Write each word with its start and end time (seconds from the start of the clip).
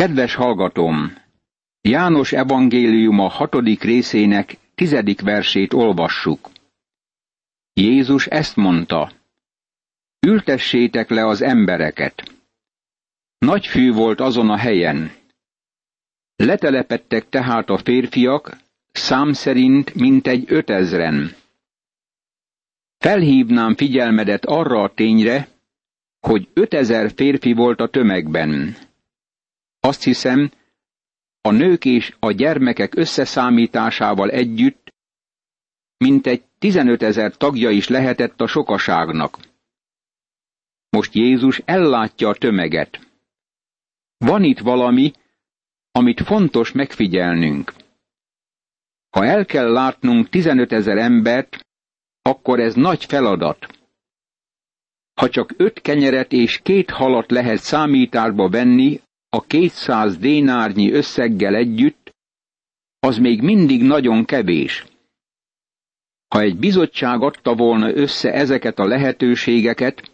Kedves 0.00 0.34
hallgatóm! 0.34 1.16
János 1.80 2.32
evangéliuma 2.32 3.28
hatodik 3.28 3.82
részének 3.82 4.56
tizedik 4.74 5.20
versét 5.20 5.72
olvassuk. 5.72 6.50
Jézus 7.72 8.26
ezt 8.26 8.56
mondta. 8.56 9.12
Ültessétek 10.26 11.10
le 11.10 11.26
az 11.26 11.42
embereket. 11.42 12.34
Nagy 13.38 13.66
fű 13.66 13.92
volt 13.92 14.20
azon 14.20 14.50
a 14.50 14.56
helyen. 14.56 15.10
Letelepettek 16.36 17.28
tehát 17.28 17.70
a 17.70 17.78
férfiak, 17.78 18.56
szám 18.92 19.32
szerint 19.32 19.94
mintegy 19.94 20.44
ötezren. 20.46 21.34
Felhívnám 22.98 23.74
figyelmedet 23.74 24.44
arra 24.44 24.82
a 24.82 24.94
tényre, 24.94 25.48
hogy 26.20 26.48
ötezer 26.52 27.12
férfi 27.14 27.52
volt 27.52 27.80
a 27.80 27.88
tömegben. 27.88 28.88
Azt 29.80 30.02
hiszem, 30.02 30.50
a 31.40 31.50
nők 31.50 31.84
és 31.84 32.16
a 32.18 32.30
gyermekek 32.32 32.94
összeszámításával 32.94 34.30
együtt 34.30 34.94
mintegy 35.96 36.44
15 36.58 37.02
ezer 37.02 37.36
tagja 37.36 37.70
is 37.70 37.88
lehetett 37.88 38.40
a 38.40 38.46
sokaságnak. 38.46 39.38
Most 40.88 41.14
Jézus 41.14 41.60
ellátja 41.64 42.28
a 42.28 42.34
tömeget. 42.34 43.08
Van 44.16 44.44
itt 44.44 44.58
valami, 44.58 45.12
amit 45.92 46.20
fontos 46.20 46.72
megfigyelnünk. 46.72 47.72
Ha 49.10 49.24
el 49.24 49.44
kell 49.44 49.72
látnunk 49.72 50.28
15 50.28 50.72
ezer 50.72 50.98
embert, 50.98 51.66
akkor 52.22 52.60
ez 52.60 52.74
nagy 52.74 53.04
feladat. 53.04 53.66
Ha 55.14 55.28
csak 55.28 55.54
öt 55.56 55.80
kenyeret 55.80 56.32
és 56.32 56.60
két 56.62 56.90
halat 56.90 57.30
lehet 57.30 57.58
számításba 57.58 58.48
venni 58.48 59.00
a 59.30 59.40
200 59.46 60.16
dénárnyi 60.16 60.92
összeggel 60.92 61.54
együtt, 61.54 62.14
az 62.98 63.18
még 63.18 63.42
mindig 63.42 63.82
nagyon 63.82 64.24
kevés. 64.24 64.84
Ha 66.28 66.40
egy 66.40 66.58
bizottság 66.58 67.22
adta 67.22 67.54
volna 67.54 67.94
össze 67.94 68.32
ezeket 68.32 68.78
a 68.78 68.86
lehetőségeket, 68.86 70.10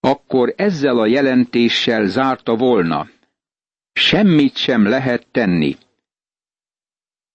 akkor 0.00 0.54
ezzel 0.56 0.98
a 0.98 1.06
jelentéssel 1.06 2.06
zárta 2.06 2.56
volna. 2.56 3.08
Semmit 3.92 4.56
sem 4.56 4.86
lehet 4.86 5.26
tenni. 5.30 5.76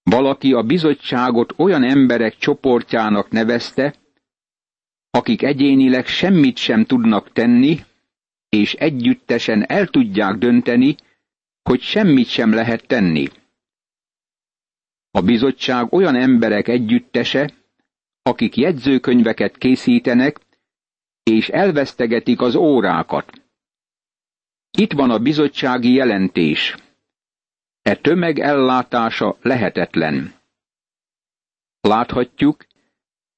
Valaki 0.03 0.53
a 0.53 0.63
bizottságot 0.63 1.53
olyan 1.57 1.83
emberek 1.83 2.37
csoportjának 2.37 3.29
nevezte, 3.29 3.95
akik 5.09 5.41
egyénileg 5.41 6.05
semmit 6.05 6.57
sem 6.57 6.85
tudnak 6.85 7.31
tenni, 7.31 7.79
és 8.51 8.73
együttesen 8.73 9.65
el 9.67 9.87
tudják 9.87 10.35
dönteni, 10.35 10.95
hogy 11.63 11.81
semmit 11.81 12.27
sem 12.27 12.53
lehet 12.53 12.87
tenni. 12.87 13.27
A 15.11 15.21
bizottság 15.21 15.93
olyan 15.93 16.15
emberek 16.15 16.67
együttese, 16.67 17.53
akik 18.21 18.55
jegyzőkönyveket 18.57 19.57
készítenek, 19.57 20.39
és 21.23 21.49
elvesztegetik 21.49 22.41
az 22.41 22.55
órákat. 22.55 23.41
Itt 24.71 24.91
van 24.91 25.09
a 25.09 25.19
bizottsági 25.19 25.93
jelentés. 25.93 26.75
E 27.81 27.95
tömeg 27.95 28.39
ellátása 28.39 29.37
lehetetlen. 29.41 30.33
Láthatjuk, 31.81 32.65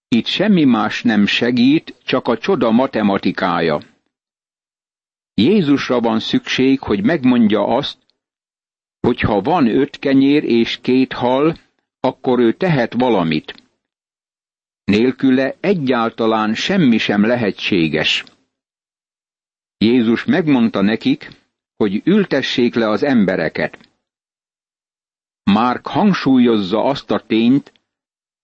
itt 0.07 0.25
semmi 0.25 0.63
más 0.63 1.01
nem 1.03 1.25
segít, 1.25 1.95
csak 2.03 2.27
a 2.27 2.37
csoda 2.37 2.71
matematikája. 2.71 3.92
Jézusra 5.33 5.99
van 5.99 6.19
szükség, 6.19 6.79
hogy 6.79 7.03
megmondja 7.03 7.65
azt, 7.67 7.97
hogy 8.99 9.19
ha 9.19 9.41
van 9.41 9.67
öt 9.67 9.99
kenyér 9.99 10.43
és 10.43 10.79
két 10.81 11.13
hal, 11.13 11.57
akkor 11.99 12.39
ő 12.39 12.53
tehet 12.53 12.93
valamit. 12.93 13.63
Nélküle 14.83 15.55
egyáltalán 15.59 16.53
semmi 16.53 16.97
sem 16.97 17.25
lehetséges. 17.25 18.23
Jézus 19.77 20.25
megmondta 20.25 20.81
nekik, 20.81 21.29
hogy 21.75 22.01
ültessék 22.05 22.75
le 22.75 22.89
az 22.89 23.03
embereket. 23.03 23.89
Márk 25.43 25.87
hangsúlyozza 25.87 26.83
azt 26.83 27.11
a 27.11 27.19
tényt, 27.27 27.71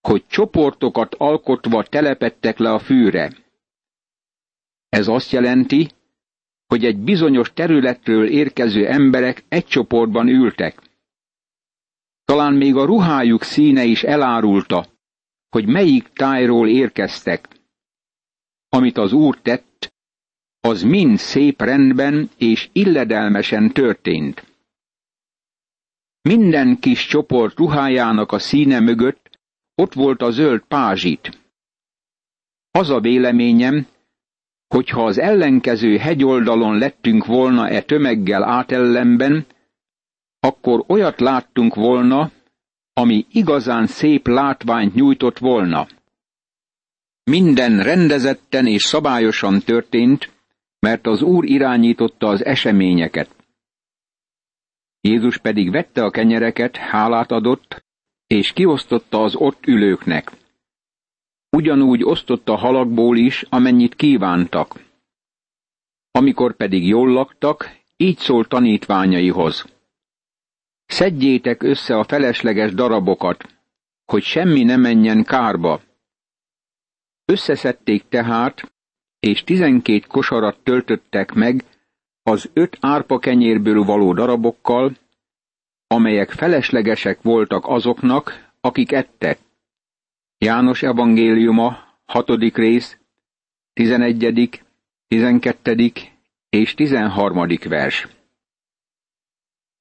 hogy 0.02 0.26
csoportokat 0.28 1.16
alkotva 1.16 1.84
telepettek 1.84 2.58
le 2.58 2.72
a 2.72 2.80
fűre. 2.80 3.32
Ez 4.90 5.08
azt 5.08 5.32
jelenti, 5.32 5.90
hogy 6.70 6.86
egy 6.86 6.98
bizonyos 6.98 7.54
területről 7.54 8.28
érkező 8.28 8.88
emberek 8.88 9.44
egy 9.48 9.66
csoportban 9.66 10.28
ültek. 10.28 10.82
Talán 12.26 12.54
még 12.54 12.76
a 12.76 12.86
ruhájuk 12.86 13.44
színe 13.44 13.84
is 13.84 14.04
elárulta, 14.04 14.88
hogy 15.50 15.66
melyik 15.68 16.08
tájról 16.08 16.68
érkeztek. 16.68 17.48
Amit 18.70 18.98
az 18.98 19.14
úr 19.14 19.40
tett, 19.42 19.94
az 20.60 20.82
mind 20.82 21.18
szép 21.18 21.62
rendben 21.62 22.30
és 22.38 22.70
illedelmesen 22.74 23.72
történt. 23.72 24.46
Minden 26.22 26.80
kis 26.80 27.06
csoport 27.06 27.58
ruhájának 27.58 28.32
a 28.32 28.40
színe 28.40 28.80
mögött 28.80 29.40
ott 29.76 29.94
volt 29.94 30.22
a 30.22 30.32
zöld 30.32 30.62
pázsit. 30.62 31.40
Az 32.72 32.90
a 32.90 33.00
véleményem, 33.00 33.88
hogyha 34.70 35.06
az 35.06 35.20
ellenkező 35.20 35.98
hegyoldalon 35.98 36.78
lettünk 36.78 37.26
volna 37.26 37.70
e 37.70 37.82
tömeggel 37.82 38.44
átellenben, 38.44 39.46
akkor 40.40 40.84
olyat 40.88 41.20
láttunk 41.20 41.76
volna, 41.76 42.32
ami 42.94 43.26
igazán 43.32 43.86
szép 43.86 44.28
látványt 44.28 44.94
nyújtott 44.94 45.38
volna. 45.38 45.88
Minden 47.24 47.84
rendezetten 47.84 48.68
és 48.68 48.84
szabályosan 48.84 49.60
történt, 49.60 50.32
mert 50.80 51.08
az 51.08 51.22
Úr 51.22 51.46
irányította 51.46 52.28
az 52.28 52.46
eseményeket. 52.46 53.36
Jézus 55.02 55.38
pedig 55.38 55.72
vette 55.72 56.04
a 56.04 56.10
kenyereket, 56.10 56.78
hálát 56.78 57.32
adott, 57.32 57.86
és 58.28 58.52
kiosztotta 58.52 59.24
az 59.24 59.36
ott 59.36 59.68
ülőknek. 59.68 60.32
Ugyanúgy 61.50 62.04
osztotta 62.04 62.56
halakból 62.56 63.18
is, 63.18 63.46
amennyit 63.50 63.96
kívántak. 63.96 64.80
Amikor 66.12 66.56
pedig 66.56 66.88
jól 66.88 67.12
laktak, 67.12 67.78
így 67.98 68.18
szólt 68.18 68.50
tanítványaihoz. 68.50 69.66
Szedjétek 70.86 71.64
össze 71.64 71.98
a 71.98 72.04
felesleges 72.04 72.74
darabokat, 72.74 73.46
hogy 74.06 74.24
semmi 74.24 74.64
ne 74.64 74.76
menjen 74.78 75.24
kárba. 75.24 75.82
Összeszedték 77.26 78.08
tehát, 78.10 78.72
és 79.20 79.44
tizenkét 79.44 80.08
kosarat 80.08 80.60
töltöttek 80.64 81.34
meg 81.34 81.64
az 82.24 82.50
öt 82.54 82.78
árpa 82.82 83.20
kenyérből 83.20 83.84
való 83.84 84.14
darabokkal, 84.14 84.98
amelyek 85.88 86.32
feleslegesek 86.32 87.22
voltak 87.22 87.68
azoknak, 87.68 88.52
akik 88.62 88.92
ettek. 88.92 89.40
János 90.42 90.84
evangéliuma, 90.84 91.78
hatodik 92.06 92.58
rész, 92.58 92.98
tizenegyedik, 93.74 94.66
tizenkettedik 95.08 96.12
és 96.50 96.74
tizenharmadik 96.74 97.68
vers. 97.68 98.08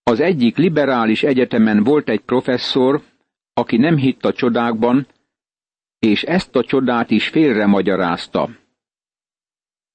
Az 0.03 0.21
egyik 0.21 0.57
liberális 0.57 1.23
egyetemen 1.23 1.85
volt 1.85 2.09
egy 2.09 2.21
professzor, 2.21 3.03
aki 3.53 3.77
nem 3.77 3.97
hitt 3.97 4.25
a 4.25 4.33
csodákban, 4.33 5.07
és 5.99 6.23
ezt 6.23 6.57
a 6.57 6.65
csodát 6.65 7.11
is 7.11 7.29
félre 7.29 7.67
magyarázta. 7.67 8.49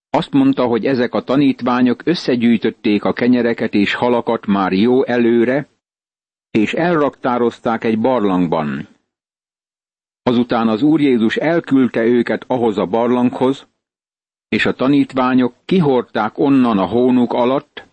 Azt 0.09 0.31
mondta, 0.31 0.65
hogy 0.65 0.85
ezek 0.85 1.13
a 1.13 1.23
tanítványok 1.23 2.01
összegyűjtötték 2.05 3.03
a 3.03 3.13
kenyereket 3.13 3.73
és 3.73 3.93
halakat 3.93 4.45
már 4.45 4.71
jó 4.71 5.05
előre, 5.05 5.67
és 6.51 6.73
elraktározták 6.73 7.83
egy 7.83 7.99
barlangban. 7.99 8.87
Azután 10.23 10.67
az 10.67 10.81
Úr 10.81 11.01
Jézus 11.01 11.35
elküldte 11.35 12.03
őket 12.03 12.43
ahhoz 12.47 12.77
a 12.77 12.85
barlanghoz, 12.85 13.67
és 14.47 14.65
a 14.65 14.73
tanítványok 14.73 15.53
kihorták 15.65 16.37
onnan 16.37 16.77
a 16.77 16.85
hónuk 16.85 17.33
alatt, 17.33 17.87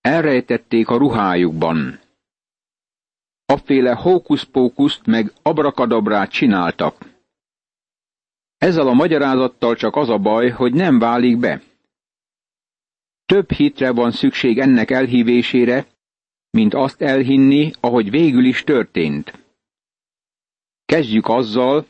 elrejtették 0.00 0.88
a 0.88 0.96
ruhájukban. 0.96 2.00
Afféle 3.46 3.94
hókuszpókuszt 3.94 5.06
meg 5.06 5.32
abrakadabrát 5.42 6.30
csináltak. 6.30 6.94
Ezzel 8.58 8.88
a 8.88 8.92
magyarázattal 8.92 9.74
csak 9.74 9.96
az 9.96 10.08
a 10.08 10.18
baj, 10.18 10.48
hogy 10.48 10.72
nem 10.72 10.98
válik 10.98 11.38
be. 11.38 11.62
Több 13.26 13.50
hitre 13.50 13.90
van 13.90 14.10
szükség 14.10 14.58
ennek 14.58 14.90
elhívésére, 14.90 15.86
mint 16.50 16.74
azt 16.74 17.02
elhinni, 17.02 17.70
ahogy 17.80 18.10
végül 18.10 18.44
is 18.44 18.64
történt. 18.64 19.47
Kezdjük 20.92 21.28
azzal, 21.28 21.86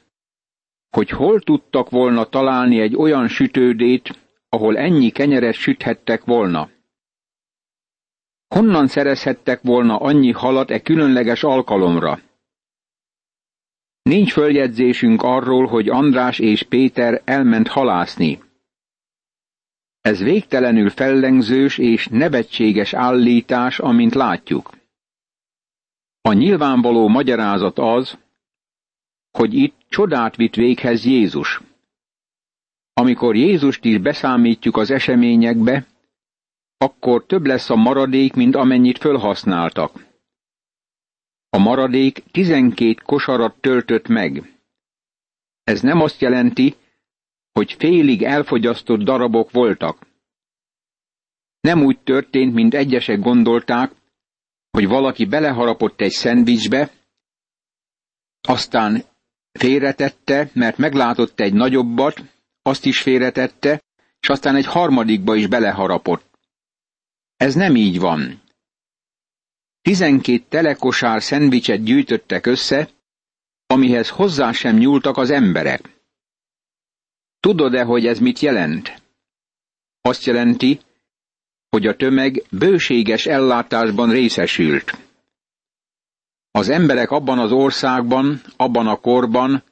hogy 0.90 1.10
hol 1.10 1.40
tudtak 1.40 1.90
volna 1.90 2.24
találni 2.24 2.80
egy 2.80 2.96
olyan 2.96 3.28
sütődét, 3.28 4.18
ahol 4.48 4.76
ennyi 4.76 5.10
kenyeret 5.10 5.54
süthettek 5.54 6.24
volna. 6.24 6.70
Honnan 8.54 8.86
szerezhettek 8.86 9.62
volna 9.62 9.96
annyi 9.96 10.30
halat 10.30 10.70
e 10.70 10.80
különleges 10.80 11.42
alkalomra? 11.42 12.20
Nincs 14.02 14.32
följegyzésünk 14.32 15.22
arról, 15.22 15.66
hogy 15.66 15.88
András 15.88 16.38
és 16.38 16.62
Péter 16.62 17.22
elment 17.24 17.68
halászni. 17.68 18.42
Ez 20.00 20.22
végtelenül 20.22 20.90
fellengzős 20.90 21.78
és 21.78 22.06
nevetséges 22.06 22.94
állítás, 22.94 23.78
amint 23.78 24.14
látjuk. 24.14 24.70
A 26.20 26.32
nyilvánvaló 26.32 27.08
magyarázat 27.08 27.78
az, 27.78 28.18
hogy 29.38 29.54
itt 29.54 29.76
csodát 29.88 30.36
vitt 30.36 30.54
véghez 30.54 31.04
Jézus. 31.04 31.60
Amikor 32.92 33.36
Jézust 33.36 33.84
is 33.84 33.98
beszámítjuk 33.98 34.76
az 34.76 34.90
eseményekbe, 34.90 35.86
akkor 36.78 37.26
több 37.26 37.46
lesz 37.46 37.70
a 37.70 37.76
maradék, 37.76 38.34
mint 38.34 38.54
amennyit 38.54 38.98
fölhasználtak. 38.98 40.06
A 41.50 41.58
maradék 41.58 42.22
tizenkét 42.30 43.02
kosarat 43.02 43.60
töltött 43.60 44.08
meg. 44.08 44.58
Ez 45.64 45.80
nem 45.80 46.00
azt 46.00 46.20
jelenti, 46.20 46.74
hogy 47.52 47.72
félig 47.72 48.22
elfogyasztott 48.22 49.00
darabok 49.00 49.50
voltak. 49.50 50.06
Nem 51.60 51.84
úgy 51.84 51.98
történt, 51.98 52.54
mint 52.54 52.74
egyesek 52.74 53.20
gondolták, 53.20 53.92
hogy 54.70 54.86
valaki 54.86 55.24
beleharapott 55.24 56.00
egy 56.00 56.10
szendvicsbe, 56.10 56.90
aztán 58.40 59.04
félretette, 59.52 60.50
mert 60.52 60.76
meglátott 60.76 61.40
egy 61.40 61.52
nagyobbat, 61.52 62.22
azt 62.62 62.84
is 62.84 63.02
félretette, 63.02 63.82
és 64.20 64.28
aztán 64.28 64.56
egy 64.56 64.66
harmadikba 64.66 65.34
is 65.34 65.46
beleharapott. 65.46 66.38
Ez 67.36 67.54
nem 67.54 67.76
így 67.76 67.98
van. 67.98 68.42
Tizenkét 69.80 70.48
telekosár 70.48 71.22
szendvicset 71.22 71.82
gyűjtöttek 71.82 72.46
össze, 72.46 72.88
amihez 73.66 74.08
hozzá 74.08 74.52
sem 74.52 74.76
nyúltak 74.76 75.16
az 75.16 75.30
emberek. 75.30 75.96
Tudod-e, 77.40 77.82
hogy 77.82 78.06
ez 78.06 78.18
mit 78.18 78.38
jelent? 78.38 79.02
Azt 80.00 80.24
jelenti, 80.24 80.80
hogy 81.68 81.86
a 81.86 81.96
tömeg 81.96 82.42
bőséges 82.50 83.26
ellátásban 83.26 84.10
részesült. 84.10 85.07
Az 86.50 86.68
emberek 86.68 87.10
abban 87.10 87.38
az 87.38 87.52
országban, 87.52 88.40
abban 88.56 88.86
a 88.86 89.00
korban 89.00 89.64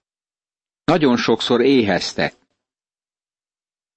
nagyon 0.85 1.17
sokszor 1.17 1.61
éheztek. 1.61 2.35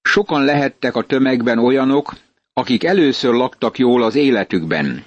Sokan 0.02 0.44
lehettek 0.44 0.94
a 0.94 1.06
tömegben 1.06 1.58
olyanok, 1.58 2.16
akik 2.52 2.84
először 2.84 3.34
laktak 3.34 3.78
jól 3.78 4.02
az 4.02 4.14
életükben. 4.14 5.04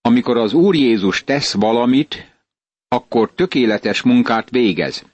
Amikor 0.00 0.36
az 0.36 0.52
Úr 0.52 0.74
Jézus 0.74 1.24
tesz 1.24 1.52
valamit, 1.52 2.30
akkor 2.88 3.32
tökéletes 3.34 4.02
munkát 4.02 4.50
végez. 4.50 5.04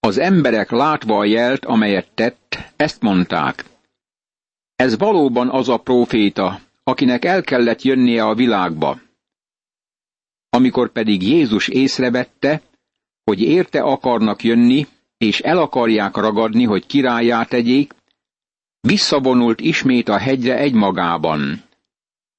Az 0.00 0.18
emberek 0.18 0.70
látva 0.70 1.18
a 1.18 1.24
jelt, 1.24 1.64
amelyet 1.64 2.10
tett, 2.14 2.58
ezt 2.76 3.02
mondták. 3.02 3.64
Ez 4.76 4.98
valóban 4.98 5.50
az 5.50 5.68
a 5.68 5.76
próféta, 5.76 6.60
akinek 6.82 7.24
el 7.24 7.42
kellett 7.42 7.82
jönnie 7.82 8.24
a 8.24 8.34
világba. 8.34 9.00
Amikor 10.50 10.92
pedig 10.92 11.22
Jézus 11.22 11.68
észrevette, 11.68 12.62
hogy 13.24 13.40
érte 13.40 13.82
akarnak 13.82 14.42
jönni, 14.42 14.86
és 15.18 15.40
el 15.40 15.58
akarják 15.58 16.16
ragadni, 16.16 16.64
hogy 16.64 16.86
királyát 16.86 17.48
tegyék, 17.48 17.94
visszavonult 18.80 19.60
ismét 19.60 20.08
a 20.08 20.18
hegyre 20.18 20.56
egymagában. 20.56 21.62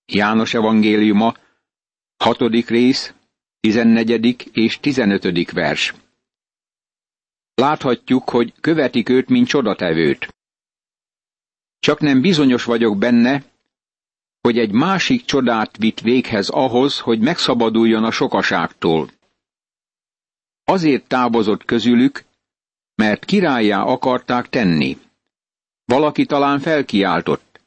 János 0.05 0.53
evangéliuma, 0.53 1.33
hatodik 2.17 2.69
rész, 2.69 3.13
tizennegyedik 3.59 4.43
és 4.43 4.79
tizenötödik 4.79 5.51
vers. 5.51 5.93
Láthatjuk, 7.53 8.29
hogy 8.29 8.53
követik 8.61 9.09
őt, 9.09 9.29
mint 9.29 9.47
csodatevőt. 9.47 10.35
Csak 11.79 11.99
nem 11.99 12.21
bizonyos 12.21 12.63
vagyok 12.63 12.97
benne, 12.97 13.43
hogy 14.43 14.57
egy 14.57 14.71
másik 14.71 15.25
csodát 15.25 15.77
vitt 15.77 15.99
véghez 15.99 16.49
ahhoz, 16.49 16.99
hogy 16.99 17.19
megszabaduljon 17.19 18.03
a 18.03 18.11
sokaságtól. 18.11 19.09
Azért 20.63 21.07
távozott 21.07 21.65
közülük, 21.65 22.23
mert 22.95 23.25
királyá 23.25 23.81
akarták 23.81 24.49
tenni. 24.49 24.97
Valaki 25.85 26.25
talán 26.25 26.59
felkiáltott. 26.59 27.61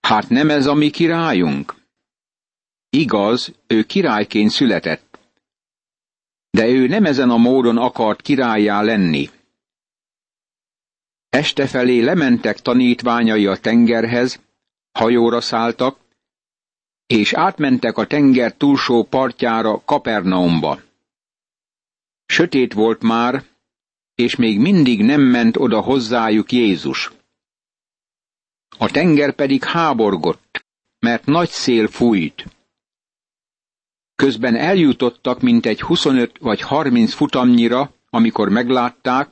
Hát 0.00 0.28
nem 0.28 0.50
ez 0.50 0.66
a 0.66 0.74
mi 0.74 0.90
királyunk? 0.90 1.74
Igaz, 2.90 3.52
ő 3.66 3.82
királyként 3.82 4.50
született. 4.50 5.18
De 6.50 6.66
ő 6.66 6.86
nem 6.86 7.04
ezen 7.04 7.30
a 7.30 7.36
módon 7.36 7.76
akart 7.76 8.22
királyá 8.22 8.82
lenni. 8.82 9.30
Este 11.28 11.66
felé 11.66 12.00
lementek 12.00 12.60
tanítványai 12.60 13.46
a 13.46 13.56
tengerhez, 13.56 14.40
hajóra 14.92 15.40
szálltak, 15.40 16.01
és 17.12 17.32
átmentek 17.32 17.96
a 17.96 18.06
tenger 18.06 18.54
túlsó 18.54 19.04
partjára 19.04 19.82
Kapernaumba. 19.84 20.80
Sötét 22.26 22.72
volt 22.72 23.02
már, 23.02 23.44
és 24.14 24.36
még 24.36 24.58
mindig 24.58 25.02
nem 25.02 25.20
ment 25.20 25.56
oda 25.56 25.80
hozzájuk 25.80 26.52
Jézus. 26.52 27.12
A 28.78 28.90
tenger 28.90 29.34
pedig 29.34 29.64
háborgott, 29.64 30.64
mert 30.98 31.24
nagy 31.24 31.48
szél 31.48 31.88
fújt. 31.88 32.44
Közben 34.14 34.56
eljutottak 34.56 35.40
mintegy 35.40 35.80
25 35.80 36.38
vagy 36.38 36.60
30 36.60 37.14
futamnyira, 37.14 37.92
amikor 38.10 38.48
meglátták, 38.48 39.30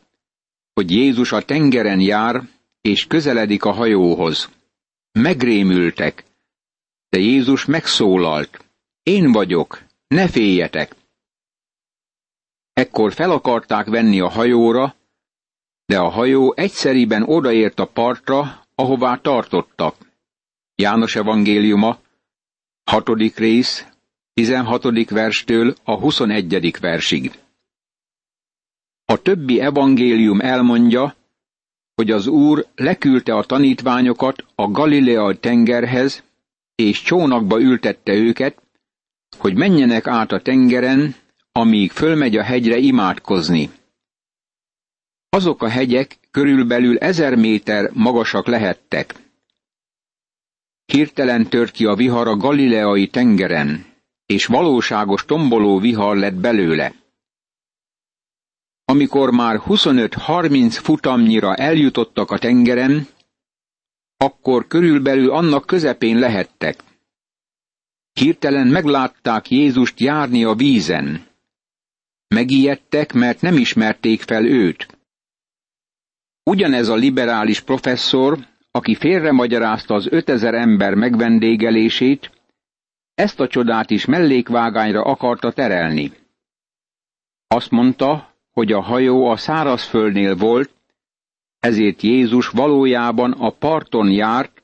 hogy 0.72 0.90
Jézus 0.90 1.32
a 1.32 1.42
tengeren 1.42 2.00
jár, 2.00 2.48
és 2.80 3.06
közeledik 3.06 3.64
a 3.64 3.72
hajóhoz. 3.72 4.50
Megrémültek, 5.12 6.29
de 7.10 7.18
Jézus 7.18 7.64
megszólalt. 7.64 8.64
Én 9.02 9.32
vagyok, 9.32 9.82
ne 10.08 10.28
féljetek! 10.28 10.96
Ekkor 12.72 13.12
fel 13.12 13.30
akarták 13.30 13.86
venni 13.86 14.20
a 14.20 14.28
hajóra, 14.28 14.94
de 15.86 15.98
a 15.98 16.08
hajó 16.08 16.54
egyszeriben 16.56 17.22
odaért 17.22 17.78
a 17.78 17.86
partra, 17.86 18.64
ahová 18.74 19.16
tartottak. 19.16 19.96
János 20.74 21.16
evangéliuma, 21.16 21.98
hatodik 22.84 23.36
rész, 23.36 23.86
16. 24.32 25.11
verstől 25.11 25.75
a 25.85 25.99
21. 25.99 26.76
versig. 26.80 27.32
A 29.04 29.23
többi 29.23 29.61
evangélium 29.61 30.40
elmondja, 30.40 31.14
hogy 31.94 32.11
az 32.11 32.26
Úr 32.26 32.66
leküldte 32.75 33.35
a 33.35 33.44
tanítványokat 33.44 34.44
a 34.54 34.70
Galilea 34.70 35.38
tengerhez, 35.38 36.23
és 36.80 37.02
csónakba 37.02 37.60
ültette 37.60 38.12
őket, 38.12 38.62
hogy 39.38 39.54
menjenek 39.54 40.06
át 40.06 40.32
a 40.32 40.40
tengeren, 40.40 41.14
amíg 41.52 41.90
fölmegy 41.90 42.37
a 42.37 42.42
hegyre 42.42 42.76
imádkozni. 42.76 43.70
Azok 45.28 45.62
a 45.62 45.68
hegyek 45.68 46.18
körülbelül 46.30 46.99
ezer 46.99 47.34
méter 47.37 47.90
magasak 47.92 48.46
lehettek. 48.46 49.14
Hirtelen 50.84 51.49
tört 51.49 51.70
ki 51.70 51.84
a 51.84 51.94
vihar 51.94 52.28
a 52.28 52.37
galileai 52.37 53.06
tengeren, 53.08 53.87
és 54.26 54.46
valóságos 54.46 55.25
tomboló 55.25 55.78
vihar 55.78 56.16
lett 56.16 56.34
belőle. 56.34 56.94
Amikor 58.84 59.30
már 59.30 59.60
25-30 59.66 60.78
futamnyira 60.82 61.54
eljutottak 61.54 62.30
a 62.30 62.38
tengeren, 62.38 63.06
akkor 64.22 64.66
körülbelül 64.66 65.30
annak 65.30 65.66
közepén 65.66 66.18
lehettek. 66.18 66.82
Hirtelen 68.12 68.66
meglátták 68.66 69.50
Jézust 69.50 70.00
járni 70.00 70.44
a 70.44 70.54
vízen. 70.54 71.26
Megijedtek, 72.28 73.12
mert 73.12 73.40
nem 73.40 73.56
ismerték 73.56 74.20
fel 74.20 74.44
őt. 74.46 74.98
Ugyanez 76.42 76.88
a 76.88 76.94
liberális 76.94 77.60
professzor, 77.60 78.38
aki 78.70 78.94
félremagyarázta 78.94 79.94
az 79.94 80.06
5000 80.10 80.54
ember 80.54 80.94
megvendégelését, 80.94 82.30
ezt 83.14 83.40
a 83.40 83.48
csodát 83.48 83.90
is 83.90 84.04
mellékvágányra 84.04 85.02
akarta 85.02 85.52
terelni. 85.52 86.12
Azt 87.46 87.70
mondta, 87.70 88.34
hogy 88.50 88.72
a 88.72 88.80
hajó 88.80 89.26
a 89.26 89.36
szárazföldnél 89.36 90.36
volt, 90.36 90.70
ezért 91.61 92.02
Jézus 92.02 92.49
valójában 92.49 93.33
a 93.33 93.50
parton 93.50 94.11
járt, 94.11 94.62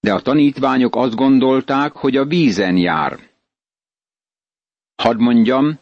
de 0.00 0.12
a 0.12 0.20
tanítványok 0.20 0.96
azt 0.96 1.14
gondolták, 1.14 1.92
hogy 1.92 2.16
a 2.16 2.24
vízen 2.24 2.76
jár. 2.76 3.30
Hadd 5.02 5.18
mondjam, 5.18 5.78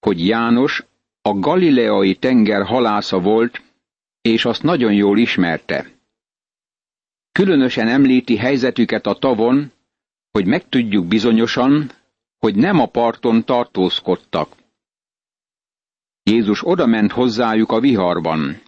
hogy 0.00 0.26
János 0.26 0.84
a 1.22 1.32
galileai 1.32 2.14
tenger 2.14 2.62
halásza 2.62 3.20
volt, 3.20 3.62
és 4.20 4.44
azt 4.44 4.62
nagyon 4.62 4.92
jól 4.92 5.18
ismerte. 5.18 5.92
Különösen 7.32 7.88
említi 7.88 8.36
helyzetüket 8.36 9.06
a 9.06 9.14
tavon, 9.14 9.72
hogy 10.30 10.46
megtudjuk 10.46 11.06
bizonyosan, 11.06 11.90
hogy 12.38 12.54
nem 12.54 12.80
a 12.80 12.86
parton 12.86 13.44
tartózkodtak. 13.44 14.56
Jézus 16.22 16.66
odament 16.66 17.12
hozzájuk 17.12 17.72
a 17.72 17.80
viharban. 17.80 18.60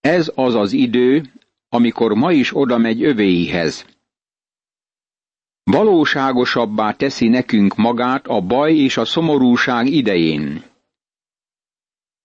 Ez 0.00 0.32
az 0.34 0.54
az 0.54 0.72
idő, 0.72 1.32
amikor 1.68 2.14
ma 2.14 2.32
is 2.32 2.56
oda 2.56 2.78
megy 2.78 3.02
övéihez. 3.02 3.86
Valóságosabbá 5.62 6.92
teszi 6.92 7.28
nekünk 7.28 7.76
magát 7.76 8.26
a 8.26 8.40
baj 8.40 8.74
és 8.74 8.96
a 8.96 9.04
szomorúság 9.04 9.86
idején. 9.86 10.64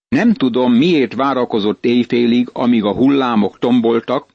Nem 0.08 0.34
tudom, 0.34 0.74
miért 0.74 1.14
várakozott 1.14 1.86
éjfélig, 1.86 2.50
amíg 2.54 2.84
a 2.84 2.94
hullámok 2.94 3.60
tomboltak, 3.60 4.28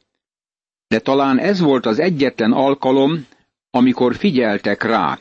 de 0.87 0.99
talán 0.99 1.39
ez 1.39 1.61
volt 1.61 1.87
az 1.87 1.99
egyetlen 1.99 2.53
alkalom, 2.53 3.27
amikor 3.71 4.17
figyeltek 4.17 4.83
rá. 4.83 5.19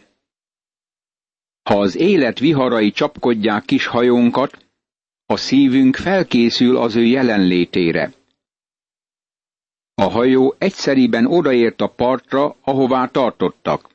Ha 1.70 1.80
az 1.80 1.96
élet 1.96 2.40
viharai 2.40 2.92
csapkodják 2.92 3.66
kis 3.66 3.86
hajónkat, 3.86 4.65
a 5.26 5.38
szívünk 5.38 5.96
felkészül 5.96 6.78
az 6.78 6.96
ő 6.96 7.04
jelenlétére. 7.04 8.14
A 9.94 10.04
hajó 10.04 10.56
egyszeriben 10.58 11.26
odaért 11.26 11.82
a 11.82 11.88
partra, 11.88 12.56
ahová 12.62 13.08
tartottak. 13.08 13.90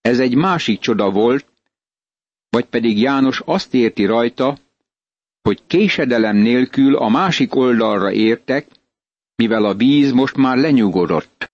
Ez 0.00 0.18
egy 0.18 0.34
másik 0.34 0.78
csoda 0.78 1.10
volt, 1.10 1.46
vagy 2.48 2.64
pedig 2.64 3.00
János 3.00 3.40
azt 3.44 3.74
érti 3.74 4.04
rajta, 4.04 4.58
hogy 5.42 5.62
késedelem 5.66 6.36
nélkül 6.36 6.96
a 6.96 7.08
másik 7.08 7.54
oldalra 7.54 8.12
értek, 8.12 8.66
mivel 9.36 9.64
a 9.64 9.74
víz 9.74 10.12
most 10.12 10.36
már 10.36 10.56
lenyugodott. 10.56 11.52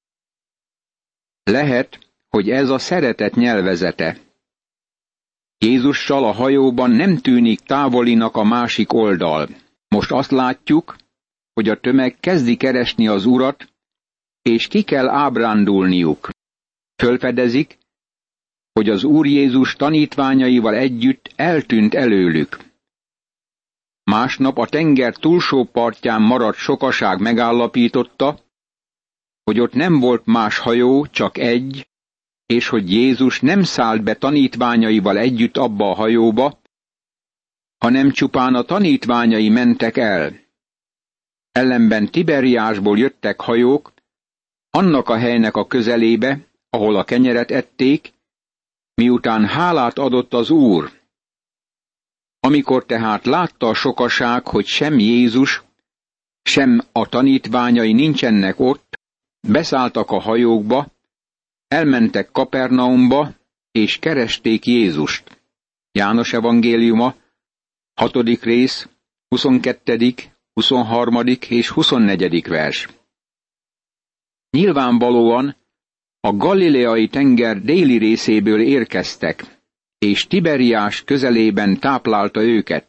Lehet, 1.42 1.98
hogy 2.28 2.50
ez 2.50 2.68
a 2.68 2.78
szeretet 2.78 3.34
nyelvezete. 3.34 4.29
Jézussal 5.64 6.24
a 6.24 6.32
hajóban 6.32 6.90
nem 6.90 7.16
tűnik 7.16 7.60
távolinak 7.60 8.36
a 8.36 8.44
másik 8.44 8.92
oldal. 8.92 9.48
Most 9.88 10.12
azt 10.12 10.30
látjuk, 10.30 10.96
hogy 11.52 11.68
a 11.68 11.80
tömeg 11.80 12.16
kezdi 12.20 12.56
keresni 12.56 13.08
az 13.08 13.24
urat, 13.24 13.72
és 14.42 14.68
ki 14.68 14.82
kell 14.82 15.08
ábrándulniuk. 15.08 16.28
Fölfedezik, 17.02 17.78
hogy 18.72 18.88
az 18.88 19.04
Úr 19.04 19.26
Jézus 19.26 19.76
tanítványaival 19.76 20.74
együtt 20.74 21.32
eltűnt 21.36 21.94
előlük. 21.94 22.58
Másnap 24.02 24.58
a 24.58 24.66
tenger 24.66 25.16
túlsó 25.16 25.64
partján 25.64 26.22
maradt 26.22 26.56
sokaság 26.56 27.20
megállapította, 27.20 28.38
hogy 29.44 29.60
ott 29.60 29.72
nem 29.72 29.98
volt 29.98 30.26
más 30.26 30.58
hajó, 30.58 31.06
csak 31.06 31.38
egy, 31.38 31.89
és 32.50 32.68
hogy 32.68 32.90
Jézus 32.90 33.40
nem 33.40 33.62
szállt 33.62 34.02
be 34.02 34.14
tanítványaival 34.14 35.18
együtt 35.18 35.56
abba 35.56 35.90
a 35.90 35.94
hajóba, 35.94 36.60
hanem 37.78 38.10
csupán 38.10 38.54
a 38.54 38.62
tanítványai 38.62 39.48
mentek 39.48 39.96
el. 39.96 40.32
Ellenben 41.52 42.10
Tiberiásból 42.10 42.98
jöttek 42.98 43.40
hajók, 43.40 43.92
annak 44.70 45.08
a 45.08 45.16
helynek 45.16 45.56
a 45.56 45.66
közelébe, 45.66 46.38
ahol 46.70 46.96
a 46.96 47.04
kenyeret 47.04 47.50
ették, 47.50 48.12
miután 48.94 49.46
hálát 49.46 49.98
adott 49.98 50.34
az 50.34 50.50
Úr. 50.50 50.90
Amikor 52.40 52.84
tehát 52.84 53.24
látta 53.24 53.68
a 53.68 53.74
sokaság, 53.74 54.46
hogy 54.46 54.66
sem 54.66 54.98
Jézus, 54.98 55.62
sem 56.42 56.80
a 56.92 57.08
tanítványai 57.08 57.92
nincsenek 57.92 58.60
ott, 58.60 58.98
beszálltak 59.48 60.10
a 60.10 60.20
hajókba, 60.20 60.98
elmentek 61.70 62.30
Kapernaumba, 62.30 63.34
és 63.70 63.98
keresték 63.98 64.66
Jézust. 64.66 65.42
János 65.92 66.32
evangéliuma, 66.32 67.14
6. 67.94 68.14
rész, 68.42 68.88
22., 69.28 70.14
23. 70.52 71.26
és 71.48 71.68
24. 71.68 72.48
vers. 72.48 72.88
Nyilvánvalóan 74.50 75.56
a 76.20 76.32
galileai 76.32 77.08
tenger 77.08 77.62
déli 77.62 77.98
részéből 77.98 78.60
érkeztek, 78.60 79.58
és 79.98 80.26
Tiberiás 80.26 81.04
közelében 81.04 81.78
táplálta 81.78 82.42
őket. 82.42 82.86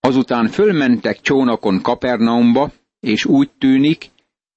Azután 0.00 0.48
fölmentek 0.48 1.20
csónakon 1.20 1.82
Kapernaumba, 1.82 2.72
és 3.00 3.24
úgy 3.24 3.50
tűnik, 3.50 4.10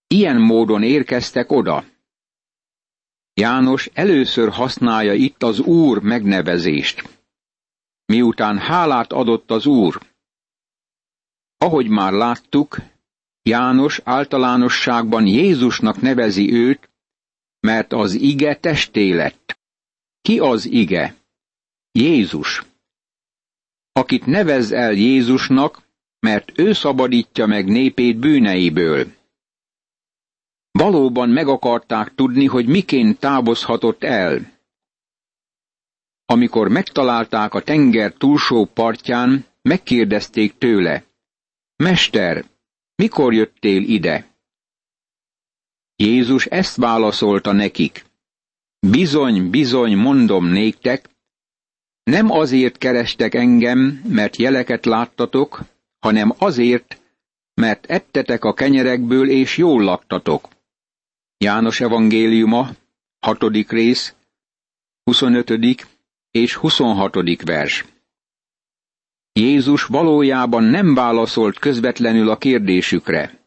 ilyen 0.08 0.42
módon 0.42 0.84
érkeztek 0.84 1.52
oda. 1.52 1.96
János 3.40 3.90
először 3.94 4.50
használja 4.50 5.14
itt 5.14 5.44
az 5.44 5.60
Úr 5.60 6.02
megnevezést. 6.02 7.10
Miután 8.06 8.58
hálát 8.58 9.14
adott 9.14 9.52
az 9.52 9.66
Úr. 9.66 10.02
Ahogy 11.58 11.88
már 11.88 12.14
láttuk, 12.14 12.78
János 13.42 14.00
általánosságban 14.04 15.26
Jézusnak 15.26 16.02
nevezi 16.02 16.54
őt, 16.54 16.90
mert 17.60 17.94
az 17.94 18.14
ige 18.14 18.56
testé 18.56 19.14
lett. 19.14 19.60
Ki 20.22 20.40
az 20.40 20.66
ige? 20.66 21.16
Jézus. 21.92 22.66
Akit 23.92 24.26
nevez 24.26 24.72
el 24.72 24.92
Jézusnak, 24.92 25.82
mert 26.20 26.60
ő 26.60 26.74
szabadítja 26.74 27.46
meg 27.46 27.68
népét 27.68 28.18
bűneiből. 28.18 29.17
Valóban 30.78 31.30
meg 31.30 31.48
akarták 31.48 32.16
tudni, 32.16 32.46
hogy 32.46 32.68
miként 32.68 33.20
távozhatott 33.20 34.04
el. 34.04 34.52
Amikor 36.26 36.68
megtalálták 36.68 37.54
a 37.54 37.62
tenger 37.62 38.14
túlsó 38.14 38.66
partján, 38.66 39.46
megkérdezték 39.62 40.58
tőle. 40.58 41.04
Mester, 41.76 42.46
mikor 42.96 43.34
jöttél 43.34 43.82
ide? 43.82 44.28
Jézus 45.96 46.46
ezt 46.46 46.76
válaszolta 46.76 47.52
nekik. 47.52 48.06
Bizony, 48.80 49.50
bizony, 49.50 49.96
mondom 49.98 50.46
néktek, 50.46 51.10
nem 52.04 52.32
azért 52.32 52.78
kerestek 52.78 53.34
engem, 53.34 54.02
mert 54.08 54.36
jeleket 54.36 54.86
láttatok, 54.86 55.62
hanem 56.00 56.34
azért, 56.38 57.02
mert 57.54 57.86
ettetek 57.86 58.44
a 58.44 58.54
kenyerekből 58.54 59.30
és 59.30 59.58
jól 59.58 59.84
laktatok. 59.84 60.56
János 61.40 61.80
evangéliuma, 61.80 62.70
6. 63.20 63.44
rész, 63.70 64.16
25. 65.04 65.88
és 66.32 66.56
26. 66.56 67.42
vers. 67.44 67.86
Jézus 69.34 69.84
valójában 69.84 70.64
nem 70.64 70.94
válaszolt 70.94 71.60
közvetlenül 71.60 72.30
a 72.30 72.38
kérdésükre. 72.38 73.40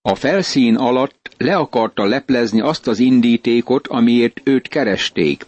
A 0.00 0.14
felszín 0.14 0.76
alatt 0.76 1.34
le 1.36 1.56
akarta 1.56 2.04
leplezni 2.04 2.60
azt 2.60 2.86
az 2.86 2.98
indítékot, 2.98 3.86
amiért 3.86 4.40
őt 4.44 4.68
keresték. 4.68 5.46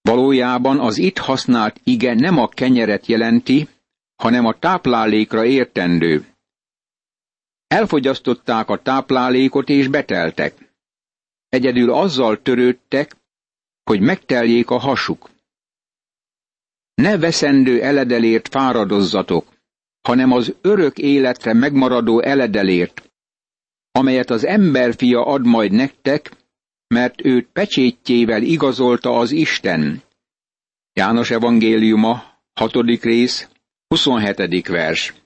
Valójában 0.00 0.80
az 0.80 0.98
itt 0.98 1.18
használt 1.18 1.80
ige 1.84 2.14
nem 2.14 2.38
a 2.38 2.48
kenyeret 2.48 3.06
jelenti, 3.06 3.68
hanem 4.16 4.46
a 4.46 4.58
táplálékra 4.58 5.44
értendő. 5.44 6.29
Elfogyasztották 7.70 8.68
a 8.68 8.82
táplálékot 8.82 9.68
és 9.68 9.88
beteltek. 9.88 10.74
Egyedül 11.48 11.92
azzal 11.92 12.42
törődtek, 12.42 13.16
hogy 13.84 14.00
megteljék 14.00 14.70
a 14.70 14.78
hasuk. 14.78 15.30
Ne 16.94 17.18
veszendő 17.18 17.82
eledelért 17.82 18.48
fáradozzatok, 18.48 19.46
hanem 20.00 20.32
az 20.32 20.54
örök 20.60 20.98
életre 20.98 21.52
megmaradó 21.52 22.20
eledelért, 22.20 23.10
amelyet 23.92 24.30
az 24.30 24.44
emberfia 24.44 25.26
ad 25.26 25.46
majd 25.46 25.72
nektek, 25.72 26.30
mert 26.86 27.24
őt 27.24 27.48
pecsétjével 27.52 28.42
igazolta 28.42 29.18
az 29.18 29.30
Isten. 29.30 30.02
János 30.92 31.30
evangéliuma, 31.30 32.22
6. 32.52 32.74
rész, 33.02 33.48
27. 33.88 34.66
vers. 34.66 35.19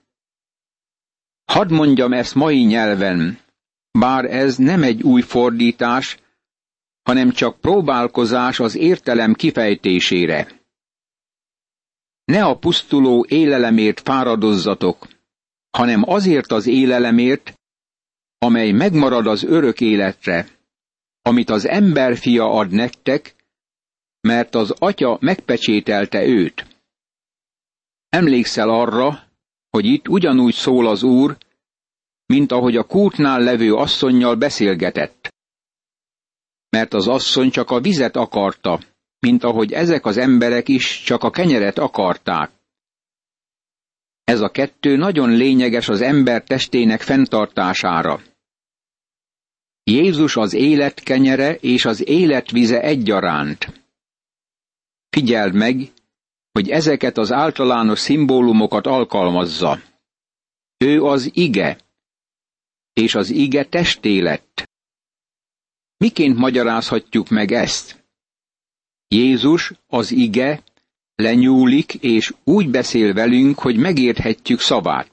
Hadd 1.45 1.73
mondjam 1.73 2.13
ezt 2.13 2.35
mai 2.35 2.63
nyelven, 2.63 3.39
bár 3.91 4.25
ez 4.25 4.57
nem 4.57 4.83
egy 4.83 5.03
új 5.03 5.21
fordítás, 5.21 6.19
hanem 7.03 7.31
csak 7.31 7.61
próbálkozás 7.61 8.61
az 8.61 8.77
értelem 8.77 9.35
kifejtésére. 9.35 10.63
Ne 12.25 12.45
a 12.45 12.59
pusztuló 12.59 13.27
élelemért 13.29 14.01
fáradozzatok, 14.01 15.09
hanem 15.71 16.03
azért 16.07 16.53
az 16.53 16.67
élelemért, 16.67 17.61
amely 18.39 18.71
megmarad 18.71 19.27
az 19.27 19.43
örök 19.43 19.81
életre, 19.81 20.49
amit 21.23 21.51
az 21.51 21.67
emberfia 21.67 22.51
ad 22.51 22.71
nektek, 22.71 23.35
mert 24.21 24.55
az 24.55 24.75
atya 24.79 25.19
megpecsételte 25.21 26.25
őt. 26.25 26.67
Emlékszel 28.09 28.69
arra, 28.69 29.24
hogy 29.75 29.85
itt 29.85 30.09
ugyanúgy 30.09 30.55
szól 30.55 30.87
az 30.89 31.03
Úr, 31.03 31.37
mint 32.27 32.53
ahogy 32.53 32.77
a 32.77 32.87
kútnál 32.87 33.41
levő 33.41 33.75
asszonnyal 33.75 34.35
beszélgetett. 34.35 35.35
Mert 36.69 36.95
az 36.95 37.09
asszony 37.09 37.51
csak 37.51 37.71
a 37.71 37.81
vizet 37.81 38.17
akarta, 38.17 38.81
mint 39.19 39.45
ahogy 39.45 39.73
ezek 39.73 40.07
az 40.07 40.17
emberek 40.17 40.69
is 40.69 41.03
csak 41.03 41.23
a 41.23 41.31
kenyeret 41.31 41.79
akarták. 41.79 42.51
Ez 44.25 44.41
a 44.41 44.49
kettő 44.49 44.97
nagyon 44.97 45.31
lényeges 45.31 45.89
az 45.89 46.01
ember 46.01 46.45
testének 46.45 47.01
fenntartására. 47.01 48.23
Jézus 49.85 50.37
az 50.37 50.53
élet 50.53 51.01
kenyere 51.01 51.55
és 51.55 51.85
az 51.85 52.09
élet 52.09 52.51
vize 52.51 52.81
egyaránt. 52.81 53.83
Figyeld 55.11 55.55
meg, 55.55 55.93
hogy 56.55 56.71
ezeket 56.71 57.17
az 57.19 57.33
általános 57.33 57.99
szimbólumokat 57.99 58.87
alkalmazza. 58.87 59.81
Ő 60.77 61.03
az 61.03 61.31
ige, 61.33 61.79
és 62.93 63.15
az 63.15 63.31
ige 63.31 63.65
testé 63.65 64.19
lett. 64.19 64.71
Miként 65.97 66.37
magyarázhatjuk 66.37 67.29
meg 67.29 67.53
ezt? 67.53 68.05
Jézus, 69.09 69.73
az 69.87 70.11
ige, 70.11 70.63
lenyúlik, 71.15 71.95
és 71.95 72.35
úgy 72.45 72.71
beszél 72.71 73.13
velünk, 73.13 73.59
hogy 73.59 73.77
megérthetjük 73.77 74.61
szavát. 74.61 75.11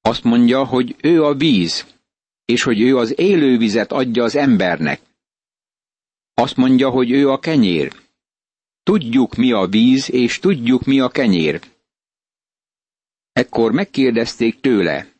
Azt 0.00 0.22
mondja, 0.22 0.64
hogy 0.64 0.96
ő 1.02 1.24
a 1.24 1.34
víz, 1.34 1.86
és 2.44 2.62
hogy 2.62 2.80
ő 2.80 2.96
az 2.96 3.18
élővizet 3.18 3.92
adja 3.92 4.24
az 4.24 4.36
embernek. 4.36 5.00
Azt 6.34 6.56
mondja, 6.56 6.90
hogy 6.90 7.10
ő 7.10 7.30
a 7.30 7.38
kenyér. 7.38 8.05
Tudjuk, 8.86 9.34
mi 9.34 9.52
a 9.52 9.66
víz, 9.66 10.10
és 10.10 10.38
tudjuk, 10.38 10.84
mi 10.84 11.00
a 11.00 11.08
kenyér. 11.08 11.60
Ekkor 13.32 13.72
megkérdezték 13.72 14.60
tőle, 14.60 15.12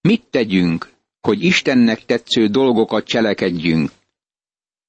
mit 0.00 0.22
tegyünk, 0.30 0.92
hogy 1.20 1.42
Istennek 1.42 2.04
tetsző 2.04 2.46
dolgokat 2.46 3.04
cselekedjünk. 3.06 3.90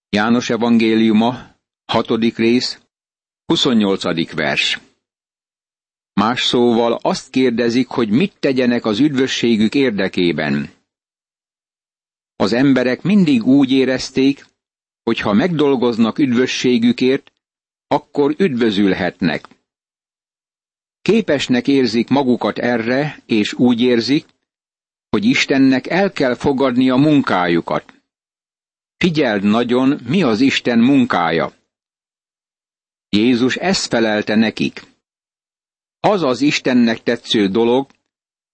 János 0.09 0.49
evangéliuma, 0.49 1.55
hatodik 1.85 2.37
rész, 2.37 2.79
28. 3.45 4.33
vers. 4.33 4.79
Más 6.13 6.43
szóval 6.43 6.99
azt 7.01 7.29
kérdezik, 7.29 7.87
hogy 7.87 8.09
mit 8.09 8.33
tegyenek 8.39 8.85
az 8.85 8.99
üdvösségük 8.99 9.75
érdekében. 9.75 10.69
Az 12.35 12.53
emberek 12.53 13.01
mindig 13.01 13.45
úgy 13.45 13.71
érezték, 13.71 14.45
hogy 15.03 15.19
ha 15.19 15.33
megdolgoznak 15.33 16.19
üdvösségükért, 16.19 17.30
akkor 17.91 18.35
üdvözülhetnek. 18.37 19.47
Képesnek 21.01 21.67
érzik 21.67 22.07
magukat 22.09 22.57
erre, 22.57 23.21
és 23.25 23.53
úgy 23.53 23.81
érzik, 23.81 24.25
hogy 25.09 25.25
Istennek 25.25 25.87
el 25.87 26.11
kell 26.11 26.35
fogadni 26.35 26.89
a 26.89 26.95
munkájukat. 26.95 27.93
Figyeld 28.97 29.43
nagyon, 29.43 29.99
mi 30.07 30.23
az 30.23 30.39
Isten 30.39 30.79
munkája. 30.79 31.53
Jézus 33.09 33.55
ezt 33.55 33.87
felelte 33.87 34.35
nekik. 34.35 34.83
Az 35.99 36.23
az 36.23 36.41
Istennek 36.41 37.03
tetsző 37.03 37.47
dolog, 37.47 37.89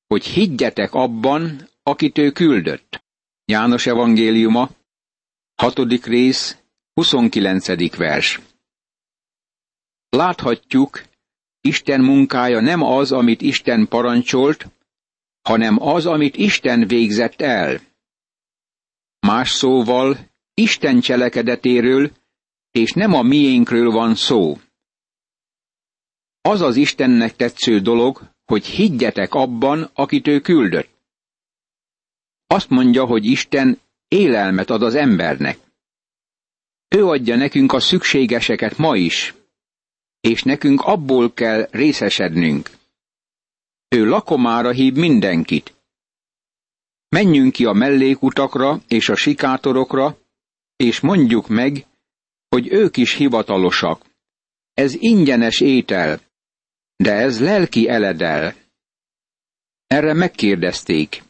hogy 0.08 0.26
higgyetek 0.26 0.94
abban, 0.94 1.70
akit 1.84 2.18
ő 2.18 2.32
küldött. 2.32 3.04
János 3.46 3.86
evangéliuma, 3.86 4.70
6. 5.56 6.06
rész, 6.06 6.58
29. 6.94 7.96
vers. 7.98 8.40
Láthatjuk, 10.10 11.04
Isten 11.62 12.02
munkája 12.02 12.60
nem 12.60 12.82
az, 12.82 13.12
amit 13.12 13.42
Isten 13.42 13.88
parancsolt, 13.88 14.68
hanem 15.42 15.82
az, 15.82 16.06
amit 16.06 16.36
Isten 16.36 16.88
végzett 16.88 17.42
el. 17.42 17.82
Más 19.20 19.52
szóval, 19.52 20.18
Isten 20.54 21.00
cselekedetéről, 21.00 22.12
és 22.72 22.92
nem 22.92 23.14
a 23.14 23.22
miénkről 23.22 23.92
van 23.92 24.16
szó. 24.16 24.58
Az 26.42 26.62
az 26.62 26.76
Istennek 26.76 27.36
tetsző 27.36 27.80
dolog, 27.80 28.30
hogy 28.46 28.66
higgyetek 28.66 29.34
abban, 29.34 29.90
akit 29.94 30.28
ő 30.28 30.40
küldött. 30.40 30.90
Azt 32.48 32.70
mondja, 32.70 33.06
hogy 33.06 33.26
Isten 33.26 33.80
élelmet 34.08 34.70
ad 34.70 34.82
az 34.82 34.96
embernek. 34.96 35.58
Ő 36.88 37.06
adja 37.06 37.36
nekünk 37.36 37.74
a 37.74 37.80
szükségeseket 37.80 38.78
ma 38.78 38.96
is, 38.96 39.34
és 40.28 40.44
nekünk 40.44 40.82
abból 40.82 41.34
kell 41.34 41.68
részesednünk. 41.72 42.70
Ő 43.88 44.06
lakomára 44.06 44.72
hív 44.72 44.94
mindenkit. 44.94 45.76
Menjünk 47.10 47.52
ki 47.52 47.66
a 47.66 47.72
mellékutakra 47.74 48.82
és 48.88 49.10
a 49.10 49.16
sikátorokra, 49.16 50.18
és 50.76 51.00
mondjuk 51.00 51.48
meg, 51.48 51.86
hogy 52.50 52.68
ők 52.72 52.98
is 52.98 53.14
hivatalosak. 53.14 54.06
Ez 54.74 54.94
ingyenes 54.94 55.60
étel, 55.60 56.22
de 56.96 57.12
ez 57.14 57.40
lelki 57.40 57.88
eledel. 57.90 58.56
Erre 59.88 60.14
megkérdezték, 60.14 61.24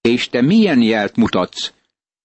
és 0.00 0.28
te 0.28 0.42
milyen 0.42 0.82
jelt 0.82 1.16
mutatsz, 1.16 1.72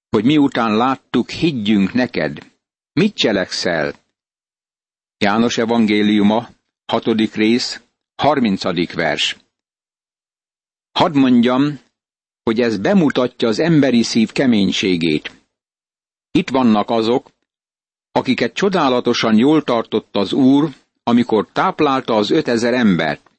hogy 0.10 0.24
miután 0.24 0.76
láttuk, 0.76 1.30
higgyünk 1.30 1.94
neked? 1.94 2.52
Mit 2.94 3.16
cselekszel? 3.16 4.01
János 5.24 5.58
evangéliuma, 5.58 6.50
hatodik 6.86 7.34
rész, 7.34 7.82
harmincadik 8.16 8.94
vers. 8.94 9.38
Hadd 10.92 11.18
mondjam, 11.18 11.80
hogy 12.44 12.60
ez 12.60 12.78
bemutatja 12.78 13.48
az 13.48 13.60
emberi 13.60 14.04
szív 14.04 14.32
keménységét. 14.32 15.32
Itt 16.32 16.50
vannak 16.50 16.90
azok, 16.90 17.32
akiket 18.12 18.54
csodálatosan 18.54 19.38
jól 19.38 19.64
tartott 19.64 20.16
az 20.16 20.34
Úr, 20.34 20.70
amikor 21.04 21.48
táplálta 21.52 22.14
az 22.16 22.30
ötezer 22.30 22.74
embert. 22.74 23.32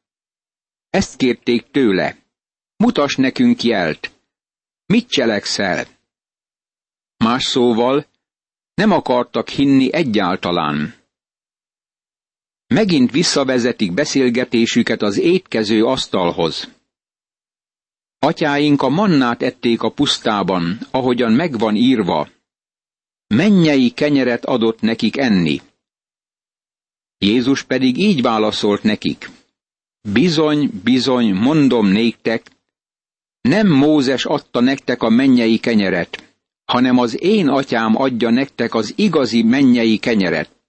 Ezt 0.91 1.17
kérték 1.17 1.71
tőle. 1.71 2.17
Mutas 2.77 3.15
nekünk 3.15 3.63
jelt. 3.63 4.13
Mit 4.87 5.09
cselekszel? 5.09 5.87
Más 7.17 7.45
szóval, 7.45 8.07
nem 8.75 8.91
akartak 8.91 9.49
hinni 9.49 9.93
egyáltalán. 9.93 11.01
Megint 12.73 13.11
visszavezetik 13.11 13.93
beszélgetésüket 13.93 15.03
az 15.03 15.19
étkező 15.19 15.85
asztalhoz. 15.85 16.69
Atyáink 18.19 18.83
a 18.83 18.89
mannát 18.89 19.43
ették 19.43 19.83
a 19.83 19.91
pusztában, 19.91 20.79
ahogyan 20.91 21.33
megvan 21.33 21.77
írva. 21.77 22.29
Mennyei 23.27 23.91
kenyeret 23.91 24.45
adott 24.45 24.81
nekik 24.81 25.17
enni. 25.17 25.61
Jézus 27.19 27.63
pedig 27.63 27.99
így 27.99 28.23
válaszolt 28.23 28.83
nekik. 28.83 29.31
Bizony, 30.13 30.71
bizony, 30.85 31.35
mondom 31.35 31.87
néktek, 31.87 32.51
nem 33.41 33.69
Mózes 33.69 34.25
adta 34.25 34.61
nektek 34.61 35.03
a 35.03 35.09
mennyei 35.09 35.59
kenyeret, 35.59 36.37
hanem 36.65 36.99
az 36.99 37.23
én 37.23 37.49
atyám 37.49 37.97
adja 37.97 38.31
nektek 38.31 38.75
az 38.75 38.93
igazi 38.97 39.43
mennyei 39.43 39.99
kenyeret. 39.99 40.62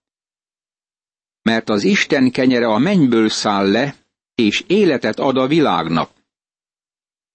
Mert 1.44 1.70
az 1.70 1.84
Isten 1.84 2.32
kenyere 2.32 2.68
a 2.68 2.78
mennyből 2.78 3.30
száll 3.30 3.72
le, 3.72 3.96
és 4.36 4.64
életet 4.68 5.20
ad 5.20 5.38
a 5.38 5.48
világnak. 5.48 6.12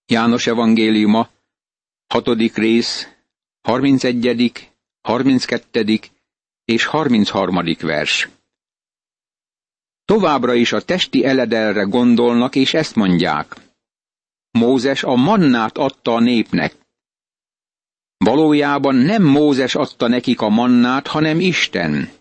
János 0.07 0.47
evangéliuma, 0.47 1.29
hatodik 2.07 2.57
rész, 2.57 3.09
31., 3.61 4.71
32. 5.01 5.99
és 6.65 6.85
33. 6.85 7.77
vers. 7.81 8.29
Továbbra 10.05 10.55
is 10.55 10.73
a 10.73 10.81
testi 10.81 11.25
eledelre 11.25 11.83
gondolnak, 11.83 12.55
és 12.55 12.75
ezt 12.75 12.95
mondják. 12.95 13.57
Mózes 14.51 15.03
a 15.03 15.15
mannát 15.15 15.79
adta 15.79 16.15
a 16.15 16.21
népnek. 16.21 16.75
Valójában 18.17 18.95
nem 18.95 19.23
Mózes 19.23 19.75
adta 19.75 20.09
nekik 20.09 20.41
a 20.41 20.49
mannát, 20.49 21.07
hanem 21.07 21.41
Isten. 21.41 22.18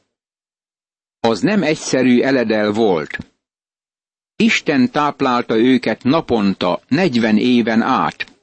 Az 1.27 1.39
nem 1.39 1.63
egyszerű 1.63 2.21
eledel 2.21 2.71
volt. 2.71 3.17
Isten 4.35 4.91
táplálta 4.91 5.57
őket 5.57 6.03
naponta, 6.03 6.81
negyven 6.87 7.37
éven 7.37 7.81
át. 7.81 8.33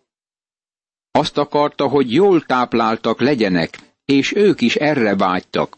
Azt 1.11 1.39
akarta, 1.39 1.89
hogy 1.89 2.13
jól 2.13 2.43
tápláltak 2.43 3.21
legyenek, 3.21 3.79
és 4.05 4.35
ők 4.35 4.61
is 4.61 4.75
erre 4.75 5.17
vágytak. 5.17 5.77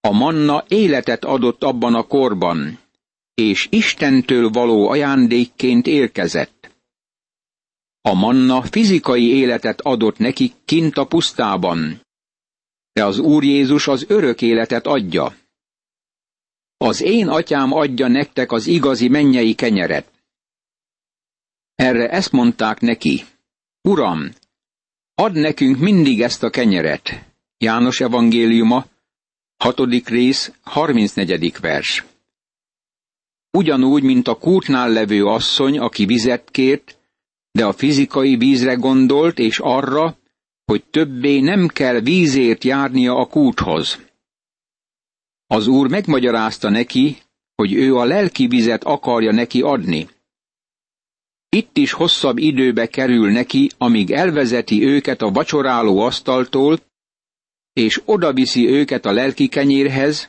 A 0.00 0.10
manna 0.10 0.64
életet 0.68 1.24
adott 1.24 1.62
abban 1.62 1.94
a 1.94 2.02
korban, 2.02 2.78
és 3.34 3.66
Istentől 3.70 4.50
való 4.50 4.88
ajándékként 4.88 5.86
érkezett. 5.86 6.70
A 8.00 8.14
manna 8.14 8.62
fizikai 8.62 9.36
életet 9.36 9.80
adott 9.80 10.18
nekik 10.18 10.52
kint 10.64 10.96
a 10.96 11.06
pusztában, 11.06 12.00
de 12.92 13.04
az 13.04 13.18
Úr 13.18 13.44
Jézus 13.44 13.88
az 13.88 14.04
örök 14.08 14.42
életet 14.42 14.86
adja. 14.86 15.40
Az 16.82 17.02
én 17.02 17.28
atyám 17.28 17.72
adja 17.72 18.08
nektek 18.08 18.52
az 18.52 18.66
igazi 18.66 19.08
mennyei 19.08 19.54
kenyeret. 19.54 20.10
Erre 21.74 22.08
ezt 22.08 22.32
mondták 22.32 22.80
neki, 22.80 23.24
Uram, 23.82 24.30
add 25.14 25.38
nekünk 25.38 25.78
mindig 25.78 26.22
ezt 26.22 26.42
a 26.42 26.50
kenyeret. 26.50 27.24
János 27.58 28.00
evangéliuma, 28.00 28.86
hatodik 29.56 30.08
rész, 30.08 30.52
34. 30.62 31.56
vers. 31.60 32.04
Ugyanúgy, 33.50 34.02
mint 34.02 34.28
a 34.28 34.38
kútnál 34.38 34.90
levő 34.90 35.24
asszony, 35.24 35.78
aki 35.78 36.04
vizet 36.04 36.50
kért, 36.50 36.98
de 37.50 37.64
a 37.64 37.72
fizikai 37.72 38.36
vízre 38.36 38.74
gondolt, 38.74 39.38
és 39.38 39.58
arra, 39.58 40.16
hogy 40.64 40.84
többé 40.84 41.40
nem 41.40 41.68
kell 41.68 42.00
vízért 42.00 42.64
járnia 42.64 43.14
a 43.14 43.26
kúthoz. 43.26 44.10
Az 45.52 45.66
úr 45.66 45.88
megmagyarázta 45.88 46.68
neki, 46.68 47.16
hogy 47.54 47.72
ő 47.72 47.96
a 47.96 48.04
lelki 48.04 48.46
vizet 48.46 48.84
akarja 48.84 49.32
neki 49.32 49.60
adni. 49.60 50.08
Itt 51.48 51.76
is 51.76 51.92
hosszabb 51.92 52.38
időbe 52.38 52.86
kerül 52.86 53.30
neki, 53.30 53.70
amíg 53.78 54.10
elvezeti 54.10 54.84
őket 54.84 55.22
a 55.22 55.30
vacsoráló 55.30 55.98
asztaltól, 55.98 56.80
és 57.72 58.02
odaviszi 58.04 58.68
őket 58.68 59.04
a 59.04 59.12
lelki 59.12 59.48
kenyérhez, 59.48 60.28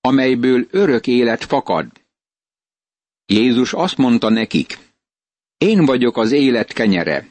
amelyből 0.00 0.66
örök 0.70 1.06
élet 1.06 1.44
fakad. 1.44 1.86
Jézus 3.26 3.72
azt 3.72 3.96
mondta 3.96 4.28
nekik, 4.28 4.78
én 5.58 5.84
vagyok 5.84 6.16
az 6.16 6.32
élet 6.32 6.72
kenyere. 6.72 7.28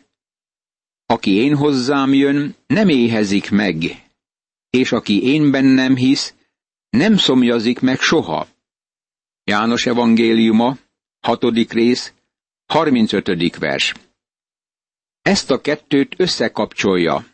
Aki 1.06 1.32
én 1.32 1.56
hozzám 1.56 2.14
jön, 2.14 2.56
nem 2.68 2.90
éhezik 2.90 3.50
meg, 3.50 4.06
és 4.70 4.92
aki 4.92 5.24
én 5.24 5.52
bennem 5.52 5.96
hisz, 5.96 6.36
nem 6.90 7.18
szomjazik 7.18 7.80
meg 7.80 8.00
soha. 8.00 8.48
János 9.44 9.86
evangéliuma, 9.86 10.78
hatodik 11.20 11.72
rész, 11.72 12.14
35. 12.66 13.58
vers. 13.58 13.94
Ezt 15.22 15.52
a 15.52 15.62
kettőt 15.62 16.14
összekapcsolja. 16.18 17.26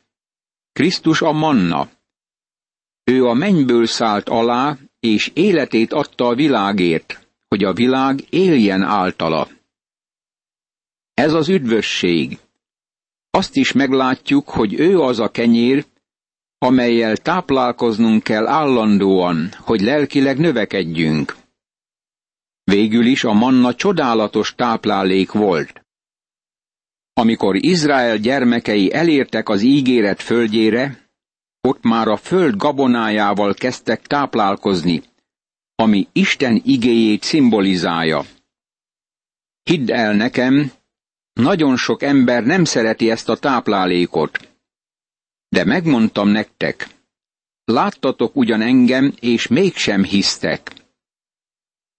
Krisztus 0.71 1.21
a 1.21 1.31
manna. 1.31 1.89
Ő 3.03 3.25
a 3.25 3.33
mennyből 3.33 3.85
szállt 3.85 4.29
alá, 4.29 4.77
és 4.99 5.31
életét 5.33 5.93
adta 5.93 6.27
a 6.27 6.35
világért, 6.35 7.27
hogy 7.47 7.63
a 7.63 7.73
világ 7.73 8.19
éljen 8.29 8.81
általa. 8.81 9.47
Ez 11.13 11.33
az 11.33 11.49
üdvösség. 11.49 12.39
Azt 13.29 13.55
is 13.55 13.71
meglátjuk, 13.71 14.49
hogy 14.49 14.73
ő 14.73 14.99
az 14.99 15.19
a 15.19 15.29
kenyér, 15.29 15.85
amelyel 16.63 17.17
táplálkoznunk 17.17 18.23
kell 18.23 18.47
állandóan, 18.47 19.49
hogy 19.59 19.81
lelkileg 19.81 20.37
növekedjünk. 20.37 21.35
Végül 22.63 23.05
is 23.05 23.23
a 23.23 23.33
manna 23.33 23.75
csodálatos 23.75 24.55
táplálék 24.55 25.31
volt. 25.31 25.85
Amikor 27.13 27.55
Izrael 27.55 28.17
gyermekei 28.17 28.93
elértek 28.93 29.49
az 29.49 29.61
ígéret 29.61 30.21
földjére, 30.21 31.09
ott 31.61 31.83
már 31.83 32.07
a 32.07 32.17
föld 32.17 32.55
gabonájával 32.55 33.53
kezdtek 33.53 34.01
táplálkozni, 34.07 35.01
ami 35.75 36.07
Isten 36.11 36.61
igéjét 36.65 37.23
szimbolizálja. 37.23 38.25
Hidd 39.63 39.91
el 39.91 40.13
nekem, 40.13 40.71
nagyon 41.33 41.77
sok 41.77 42.03
ember 42.03 42.43
nem 42.43 42.63
szereti 42.63 43.09
ezt 43.11 43.29
a 43.29 43.37
táplálékot. 43.37 44.52
De 45.53 45.63
megmondtam 45.63 46.27
nektek, 46.27 46.87
láttatok 47.63 48.35
ugyan 48.35 48.61
engem, 48.61 49.13
és 49.19 49.47
mégsem 49.47 50.03
hisztek. 50.03 50.71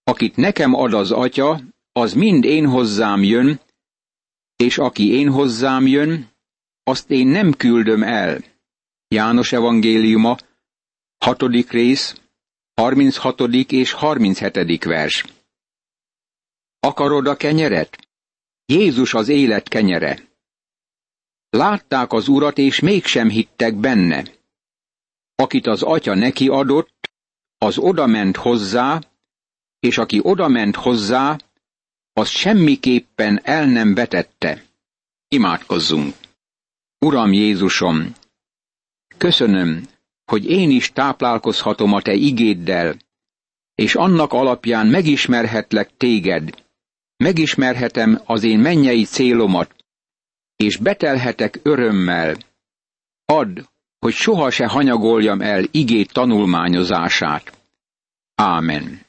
Akit 0.04 0.36
nekem 0.36 0.74
ad 0.74 0.94
az 0.94 1.10
atya, 1.10 1.60
az 1.92 2.12
mind 2.12 2.44
én 2.44 2.66
hozzám 2.68 3.22
jön, 3.22 3.60
és 4.56 4.78
aki 4.78 5.12
én 5.12 5.30
hozzám 5.30 5.86
jön, 5.86 6.30
azt 6.82 7.10
én 7.10 7.26
nem 7.26 7.52
küldöm 7.52 8.02
el. 8.02 8.44
János 9.08 9.52
evangéliuma, 9.52 10.36
hatodik 11.18 11.70
rész, 11.70 12.14
36. 12.74 13.40
és 13.68 13.92
37. 13.92 14.84
vers. 14.84 15.24
Akarod 16.80 17.26
a 17.26 17.36
kenyeret? 17.36 18.08
Jézus 18.66 19.14
az 19.14 19.28
élet 19.28 19.68
kenyere. 19.68 20.33
Látták 21.54 22.12
az 22.12 22.28
urat, 22.28 22.58
és 22.58 22.80
mégsem 22.80 23.28
hittek 23.28 23.74
benne. 23.74 24.24
Akit 25.34 25.66
az 25.66 25.82
atya 25.82 26.14
neki 26.14 26.48
adott, 26.48 27.10
az 27.58 27.78
odament 27.78 28.36
hozzá, 28.36 29.00
és 29.80 29.98
aki 29.98 30.20
odament 30.22 30.76
hozzá, 30.76 31.38
az 32.12 32.28
semmiképpen 32.28 33.40
el 33.42 33.66
nem 33.66 33.94
vetette. 33.94 34.64
Imádkozzunk! 35.28 36.14
Uram 36.98 37.32
Jézusom, 37.32 38.12
köszönöm, 39.16 39.82
hogy 40.24 40.50
én 40.50 40.70
is 40.70 40.92
táplálkozhatom 40.92 41.92
a 41.92 42.02
Te 42.02 42.12
igéddel, 42.12 42.96
és 43.74 43.94
annak 43.94 44.32
alapján 44.32 44.86
megismerhetlek 44.86 45.96
Téged, 45.96 46.64
megismerhetem 47.16 48.20
az 48.24 48.42
én 48.42 48.58
mennyei 48.58 49.04
célomat, 49.04 49.83
és 50.56 50.76
betelhetek 50.76 51.60
örömmel. 51.62 52.36
Add, 53.24 53.60
hogy 53.98 54.12
soha 54.12 54.50
se 54.50 54.66
hanyagoljam 54.66 55.40
el 55.40 55.64
igét 55.70 56.12
tanulmányozását. 56.12 57.58
Ámen. 58.34 59.03